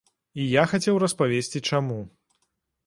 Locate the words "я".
0.53-0.63